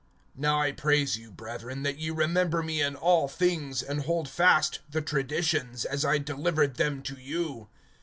(2)Now 0.35 0.57
I 0.57 0.71
praise 0.71 1.15
you, 1.15 1.29
brethren, 1.31 1.83
that 1.83 1.99
ye 1.99 2.09
remember 2.09 2.63
me 2.63 2.81
in 2.81 2.95
all 2.95 3.27
things, 3.27 3.83
and, 3.83 4.01
hold 4.01 4.27
fast 4.27 4.79
the 4.89 4.99
traditions[11:2], 5.03 5.85
as 5.85 6.03
I 6.03 6.17
delivered 6.17 6.77
them 6.77 7.03
to 7.03 7.13
you. 7.17 7.67